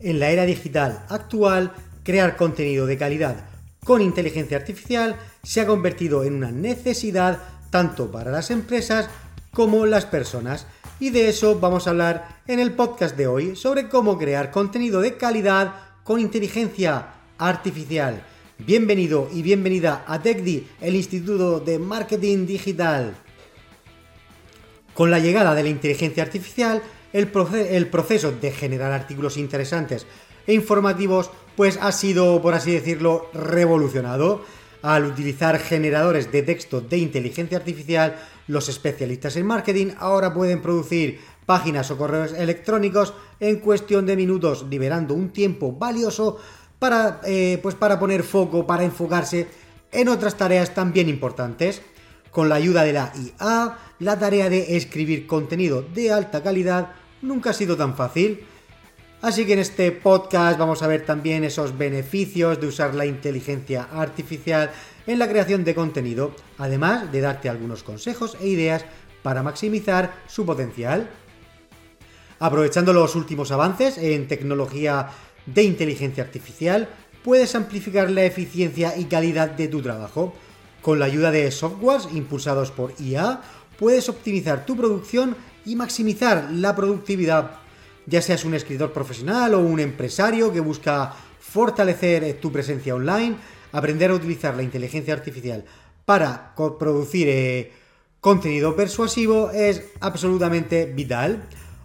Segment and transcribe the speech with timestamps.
[0.00, 1.72] En la era digital actual,
[2.04, 3.48] crear contenido de calidad
[3.88, 7.38] con inteligencia artificial se ha convertido en una necesidad
[7.70, 9.08] tanto para las empresas
[9.50, 10.66] como las personas.
[11.00, 15.00] Y de eso vamos a hablar en el podcast de hoy sobre cómo crear contenido
[15.00, 15.74] de calidad
[16.04, 18.22] con inteligencia artificial.
[18.58, 23.14] Bienvenido y bienvenida a TechDi, el Instituto de Marketing Digital.
[24.92, 30.06] Con la llegada de la inteligencia artificial, el, proceso de generar artículos interesantes
[30.46, 34.42] e informativos pues ha sido, por así decirlo, revolucionado.
[34.80, 41.18] Al utilizar generadores de texto de inteligencia artificial, los especialistas en marketing ahora pueden producir
[41.46, 46.38] páginas o correos electrónicos en cuestión de minutos, liberando un tiempo valioso
[46.78, 49.48] para, eh, pues para poner foco, para enfocarse
[49.90, 51.82] en otras tareas también importantes.
[52.30, 57.50] Con la ayuda de la IA, la tarea de escribir contenido de alta calidad nunca
[57.50, 58.44] ha sido tan fácil.
[59.20, 63.88] Así que en este podcast vamos a ver también esos beneficios de usar la inteligencia
[63.92, 64.70] artificial
[65.08, 68.84] en la creación de contenido, además de darte algunos consejos e ideas
[69.22, 71.10] para maximizar su potencial.
[72.38, 75.08] Aprovechando los últimos avances en tecnología
[75.46, 76.88] de inteligencia artificial,
[77.24, 80.32] puedes amplificar la eficiencia y calidad de tu trabajo.
[80.80, 83.40] Con la ayuda de softwares impulsados por IA,
[83.78, 85.36] puedes optimizar tu producción
[85.68, 87.50] y maximizar la productividad.
[88.06, 93.36] Ya seas un escritor profesional o un empresario que busca fortalecer tu presencia online,
[93.72, 95.64] aprender a utilizar la inteligencia artificial
[96.06, 97.72] para producir eh,
[98.22, 101.42] contenido persuasivo es absolutamente vital.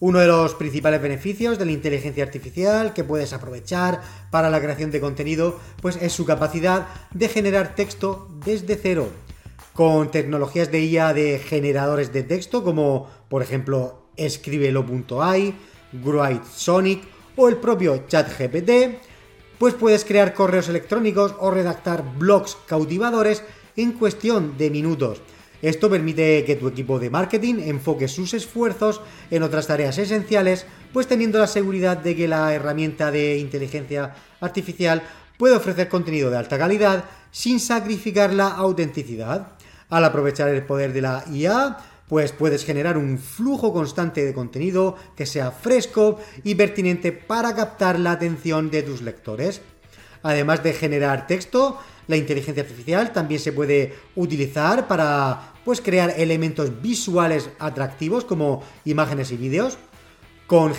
[0.00, 4.00] Uno de los principales beneficios de la inteligencia artificial que puedes aprovechar
[4.30, 9.25] para la creación de contenido, pues es su capacidad de generar texto desde cero.
[9.76, 15.54] Con tecnologías de IA de generadores de texto como por ejemplo escribelo.ai,
[16.02, 17.02] Write Sonic
[17.36, 18.98] o el propio ChatGPT,
[19.58, 23.44] pues puedes crear correos electrónicos o redactar blogs cautivadores
[23.76, 25.20] en cuestión de minutos
[25.62, 29.00] esto permite que tu equipo de marketing enfoque sus esfuerzos
[29.30, 35.02] en otras tareas esenciales, pues teniendo la seguridad de que la herramienta de inteligencia artificial
[35.38, 39.55] puede ofrecer contenido de alta calidad sin sacrificar la autenticidad.
[39.88, 41.76] Al aprovechar el poder de la IA,
[42.08, 47.98] pues puedes generar un flujo constante de contenido que sea fresco y pertinente para captar
[47.98, 49.60] la atención de tus lectores.
[50.22, 56.80] Además de generar texto, la inteligencia artificial también se puede utilizar para pues, crear elementos
[56.80, 59.78] visuales atractivos como imágenes y vídeos.
[60.46, 60.74] Con,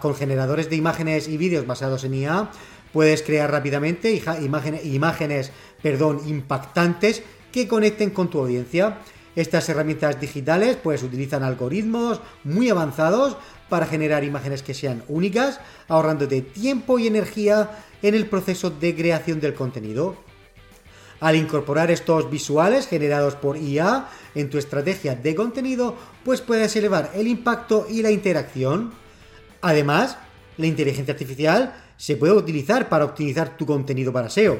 [0.00, 2.50] con generadores de imágenes y vídeos basados en IA
[2.92, 5.52] puedes crear rápidamente imágenes, imágenes
[5.82, 8.98] perdón, impactantes que conecten con tu audiencia.
[9.36, 13.36] Estas herramientas digitales pues utilizan algoritmos muy avanzados
[13.68, 17.70] para generar imágenes que sean únicas, ahorrándote tiempo y energía
[18.02, 20.16] en el proceso de creación del contenido.
[21.20, 25.94] Al incorporar estos visuales generados por IA en tu estrategia de contenido,
[26.24, 28.92] pues puedes elevar el impacto y la interacción.
[29.60, 30.16] Además,
[30.56, 34.58] la inteligencia artificial se puede utilizar para optimizar tu contenido para SEO.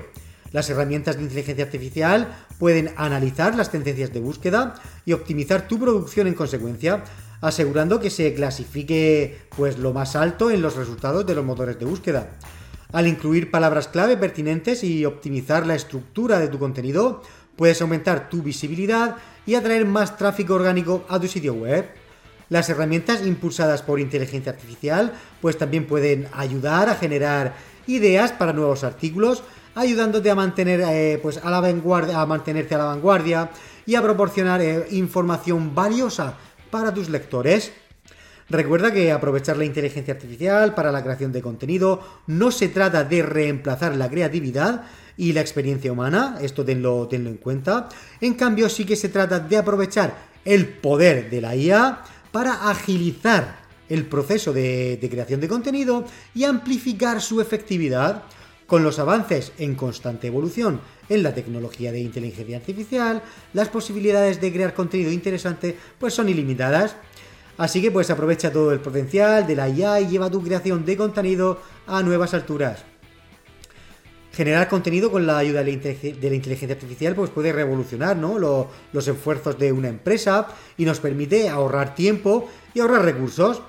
[0.53, 4.75] Las herramientas de inteligencia artificial pueden analizar las tendencias de búsqueda
[5.05, 7.05] y optimizar tu producción en consecuencia,
[7.41, 11.84] asegurando que se clasifique pues lo más alto en los resultados de los motores de
[11.84, 12.31] búsqueda.
[12.93, 17.22] Al incluir palabras clave pertinentes y optimizar la estructura de tu contenido,
[17.55, 21.87] puedes aumentar tu visibilidad y atraer más tráfico orgánico a tu sitio web.
[22.49, 27.55] Las herramientas impulsadas por inteligencia artificial pues también pueden ayudar a generar
[27.87, 29.44] ideas para nuevos artículos,
[29.75, 33.50] ayudándote a mantener eh, pues a la vanguardia, a mantenerte a la vanguardia
[33.87, 36.34] y a proporcionar eh, información valiosa
[36.70, 37.72] para tus lectores.
[38.49, 43.22] Recuerda que aprovechar la inteligencia artificial para la creación de contenido no se trata de
[43.22, 44.82] reemplazar la creatividad
[45.17, 47.88] y la experiencia humana, esto tenlo, tenlo en cuenta.
[48.20, 50.14] En cambio, sí que se trata de aprovechar
[50.44, 52.02] el poder de la IA
[52.32, 58.25] para agilizar el proceso de, de creación de contenido y amplificar su efectividad.
[58.70, 63.20] Con los avances en constante evolución en la tecnología de inteligencia artificial,
[63.52, 66.94] las posibilidades de crear contenido interesante pues son ilimitadas.
[67.58, 70.96] Así que pues aprovecha todo el potencial de la IA y lleva tu creación de
[70.96, 72.84] contenido a nuevas alturas.
[74.32, 75.72] Generar contenido con la ayuda de
[76.31, 80.46] la inteligencia artificial pues puede revolucionar los esfuerzos de una empresa
[80.76, 83.62] y nos permite ahorrar tiempo y ahorrar recursos.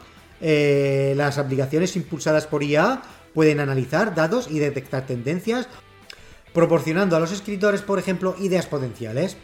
[0.43, 3.01] Eh, las aplicaciones impulsadas por IA
[3.33, 5.67] pueden analizar datos y detectar tendencias,
[6.53, 9.37] proporcionando a los escritores, por ejemplo, ideas potenciales.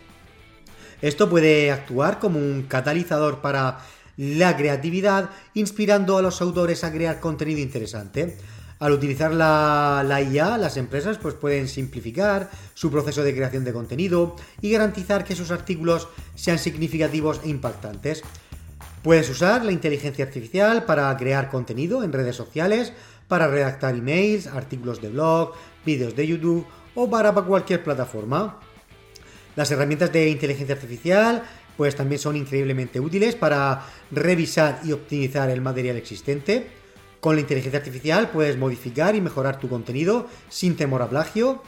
[1.01, 3.79] Esto puede actuar como un catalizador para
[4.17, 8.37] la creatividad, inspirando a los autores a crear contenido interesante.
[8.79, 14.35] Al utilizar la, IA, las empresas pues, pueden simplificar su proceso de creación de contenido
[14.61, 18.21] y garantizar que sus artículos sean significativos e impactantes.
[19.01, 22.93] Puedes usar la inteligencia artificial para crear contenido en redes sociales,
[23.27, 25.53] para redactar emails, artículos de blog,
[25.85, 26.65] vídeos de YouTube
[26.95, 28.59] o para cualquier plataforma.
[29.55, 31.43] Las herramientas de inteligencia artificial
[31.77, 36.67] pues también son increíblemente útiles para revisar y optimizar el material existente.
[37.19, 41.61] Con la inteligencia artificial puedes modificar y mejorar tu contenido sin temor a plagio.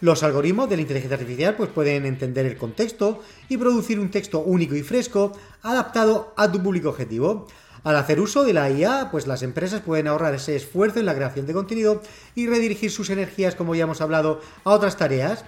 [0.00, 4.40] Los algoritmos de la inteligencia artificial pues, pueden entender el contexto y producir un texto
[4.40, 7.48] único y fresco adaptado a tu público objetivo.
[7.84, 11.14] Al hacer uso de la IA, pues las empresas pueden ahorrar ese esfuerzo en la
[11.14, 12.02] creación de contenido
[12.34, 15.44] y redirigir sus energías, como ya hemos hablado, a otras tareas.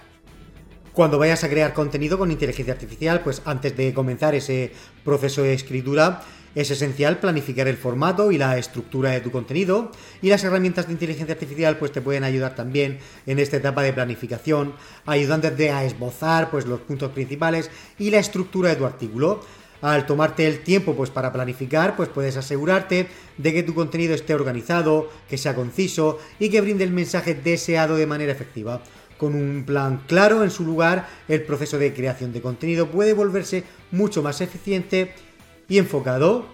[0.93, 4.73] Cuando vayas a crear contenido con inteligencia artificial, pues antes de comenzar ese
[5.03, 6.21] proceso de escritura,
[6.53, 9.91] es esencial planificar el formato y la estructura de tu contenido
[10.21, 13.93] y las herramientas de inteligencia artificial pues te pueden ayudar también en esta etapa de
[13.93, 14.73] planificación,
[15.05, 19.41] ayudándote a esbozar pues los puntos principales y la estructura de tu artículo.
[19.81, 23.07] Al tomarte el tiempo pues para planificar, pues puedes asegurarte
[23.37, 27.95] de que tu contenido esté organizado, que sea conciso y que brinde el mensaje deseado
[27.95, 28.81] de manera efectiva.
[29.17, 33.63] Con un plan claro en su lugar, el proceso de creación de contenido puede volverse
[33.91, 35.13] mucho más eficiente
[35.67, 36.45] y enfocado.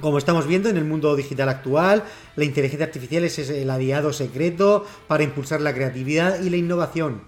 [0.00, 4.84] Como estamos viendo en el mundo digital actual, la inteligencia artificial es el aliado secreto
[5.06, 7.22] para impulsar la creatividad y la innovación.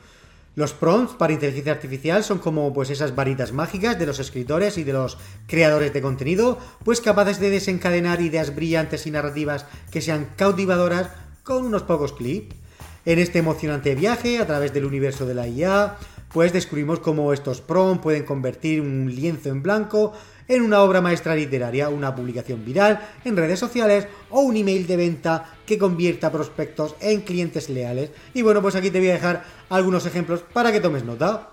[0.59, 4.83] Los prompts para inteligencia artificial son como pues esas varitas mágicas de los escritores y
[4.83, 5.17] de los
[5.47, 11.11] creadores de contenido, pues capaces de desencadenar ideas brillantes y narrativas que sean cautivadoras
[11.45, 12.57] con unos pocos clics.
[13.05, 15.97] En este emocionante viaje a través del universo de la IA,
[16.33, 20.13] pues descubrimos cómo estos prompts pueden convertir un lienzo en blanco
[20.49, 24.97] en una obra maestra literaria, una publicación viral en redes sociales o un email de
[24.97, 28.11] venta que convierta prospectos en clientes leales.
[28.35, 31.51] Y bueno, pues aquí te voy a dejar algunos ejemplos para que tomes nota.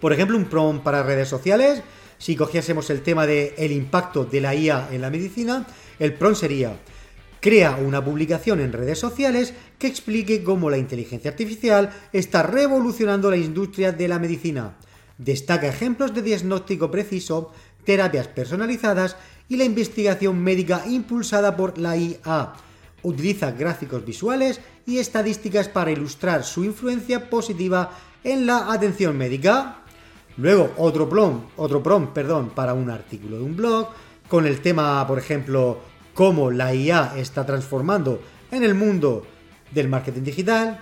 [0.00, 1.82] Por ejemplo, un prompt para redes sociales.
[2.16, 5.66] Si cogiésemos el tema del el impacto de la IA en la medicina,
[5.98, 6.72] el prompt sería
[7.40, 13.36] Crea una publicación en redes sociales que explique cómo la inteligencia artificial está revolucionando la
[13.36, 14.76] industria de la medicina.
[15.18, 17.52] Destaca ejemplos de diagnóstico preciso,
[17.88, 19.16] terapias personalizadas
[19.48, 22.52] y la investigación médica impulsada por la IA.
[23.02, 27.92] Utiliza gráficos visuales y estadísticas para ilustrar su influencia positiva
[28.22, 29.84] en la atención médica.
[30.36, 33.88] Luego, otro prompt, otro prompt perdón, para un artículo de un blog
[34.28, 35.78] con el tema, por ejemplo,
[36.12, 38.20] cómo la IA está transformando
[38.50, 39.24] en el mundo
[39.70, 40.78] del marketing digital,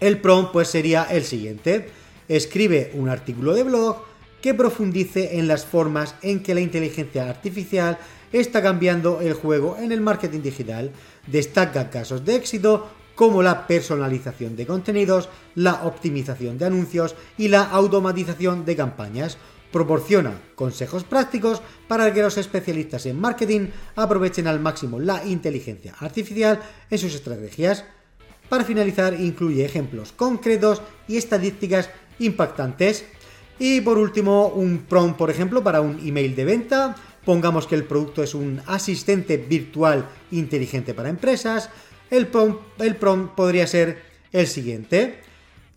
[0.00, 1.90] el prompt pues sería el siguiente.
[2.26, 4.13] Escribe un artículo de blog
[4.44, 7.96] que profundice en las formas en que la inteligencia artificial
[8.30, 10.90] está cambiando el juego en el marketing digital.
[11.26, 17.62] Destaca casos de éxito como la personalización de contenidos, la optimización de anuncios y la
[17.62, 19.38] automatización de campañas
[19.72, 26.60] proporciona consejos prácticos para que los especialistas en marketing aprovechen al máximo la inteligencia artificial
[26.90, 27.86] en sus estrategias.
[28.50, 33.06] Para finalizar, incluye ejemplos concretos y estadísticas impactantes.
[33.58, 36.96] Y por último, un prompt, por ejemplo, para un email de venta.
[37.24, 41.70] Pongamos que el producto es un asistente virtual inteligente para empresas.
[42.10, 45.20] El prompt, podría ser el siguiente.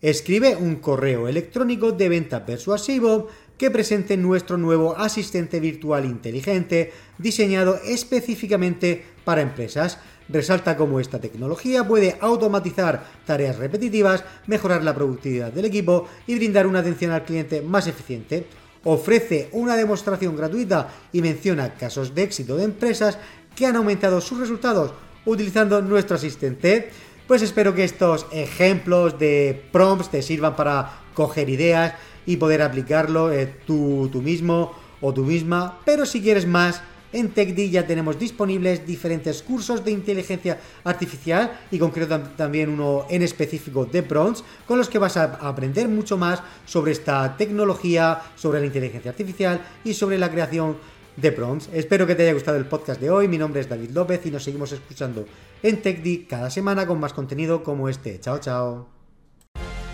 [0.02, 7.80] Escribe un correo electrónico de venta persuasivo que presente nuestro nuevo asistente virtual inteligente diseñado
[7.84, 9.98] específicamente para empresas.
[10.28, 16.66] Resalta cómo esta tecnología puede automatizar tareas repetitivas, mejorar la productividad del equipo y brindar
[16.66, 18.46] una atención al cliente más eficiente.
[18.84, 23.18] Ofrece una demostración gratuita y menciona casos de éxito de empresas
[23.56, 24.92] que han aumentado sus resultados
[25.24, 26.90] utilizando nuestro asistente.
[27.26, 31.94] Pues espero que estos ejemplos de prompts te sirvan para coger ideas
[32.26, 35.80] y poder aplicarlo eh, tú, mismo o tú misma.
[35.84, 41.78] Pero si quieres más, en TechD ya tenemos disponibles diferentes cursos de inteligencia artificial y
[41.78, 46.42] concreto también uno en específico de prompts con los que vas a aprender mucho más
[46.66, 50.76] sobre esta tecnología, sobre la inteligencia artificial y sobre la creación
[51.16, 51.68] de prompts.
[51.72, 53.28] Espero que te haya gustado el podcast de hoy.
[53.28, 55.26] Mi nombre es David López y nos seguimos escuchando
[55.62, 58.20] en TechDi cada semana con más contenido como este.
[58.20, 58.88] Chao, chao.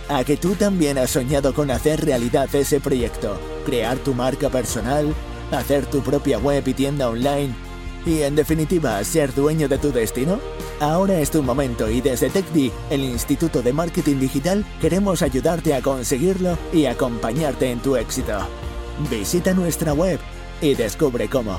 [0.09, 5.15] A que tú también has soñado con hacer realidad ese proyecto, crear tu marca personal,
[5.55, 7.55] hacer tu propia web y tienda online
[8.07, 10.41] y en definitiva ser dueño de tu destino?
[10.81, 15.83] Ahora es tu momento y desde TechDi, el Instituto de Marketing Digital, queremos ayudarte a
[15.83, 18.39] conseguirlo y acompañarte en tu éxito.
[19.11, 20.19] Visita nuestra web
[20.61, 21.59] y descubre cómo.